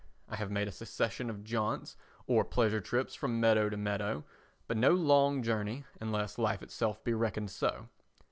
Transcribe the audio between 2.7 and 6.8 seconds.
trips from meadow to meadow, but no long journey unless life